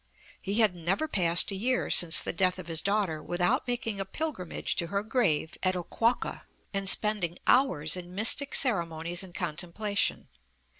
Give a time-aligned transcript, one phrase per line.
[0.41, 4.03] He had never passed a year since the death of his daughter without making a
[4.03, 10.27] pilgrimage to her grave at Oquawka and spending hours in mystic ceremonies and contemplation.